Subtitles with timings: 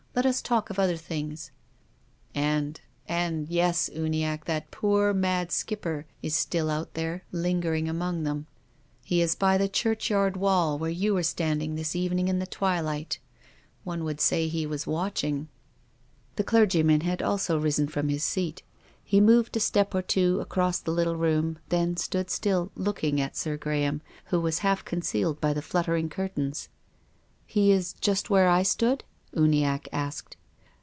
[0.13, 1.51] Let us talk of other things.""
[2.35, 5.53] And— and— yes, Uniackc, that poor, mac!
[5.53, 8.45] Skip per is still out there, lingering among them.
[9.05, 9.31] He 46 TONGUES OF CONSCIENCE.
[9.31, 13.19] is by the churchyard wall, where you were stand ing this evening in the twilight:
[13.85, 15.47] one would say he was watching."
[16.35, 18.63] The clergyman had also risen from his seat.
[19.01, 23.37] He moved a step or two across the little room, then stood still, looking at
[23.37, 26.67] Sir Graham, who was half concealed by the fluttering curtains."
[27.47, 30.35] He is just where I stood?" Uniackc asked.